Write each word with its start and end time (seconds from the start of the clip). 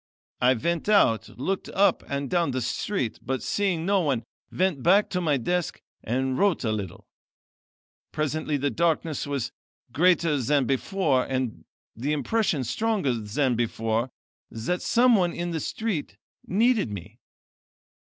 I 0.41 0.55
went 0.55 0.89
out, 0.89 1.29
looked 1.37 1.69
up 1.69 2.01
and 2.07 2.27
down 2.27 2.49
the 2.49 2.61
street, 2.63 3.19
but 3.21 3.43
seeing 3.43 3.85
no 3.85 3.99
one, 4.01 4.23
went 4.51 4.81
back 4.81 5.11
to 5.11 5.21
my 5.21 5.37
desk 5.37 5.79
and 6.03 6.39
wrote 6.39 6.63
a 6.63 6.71
little. 6.71 7.05
Presently 8.11 8.57
the 8.57 8.71
darkness 8.71 9.27
was 9.27 9.51
greater 9.91 10.37
than 10.41 10.65
before, 10.65 11.23
and 11.25 11.65
the 11.95 12.13
impression 12.13 12.63
stronger 12.63 13.13
than 13.13 13.53
before, 13.55 14.09
that 14.49 14.81
someone 14.81 15.33
in 15.33 15.51
the 15.51 15.59
street 15.59 16.17
needed 16.47 16.89
me. 16.89 17.19